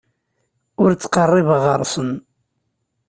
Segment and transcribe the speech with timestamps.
[0.81, 2.11] Ur ttqerribeɣ ɣer-sen.